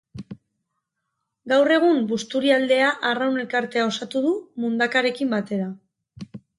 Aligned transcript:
Gaur 1.51 1.73
egun 1.75 2.01
Busturialdea 2.13 2.89
Arraun 3.13 3.39
Elkartea 3.45 3.87
osatu 3.93 4.27
du 4.27 4.35
Mundakarekin 4.67 5.35
batera. 5.39 5.75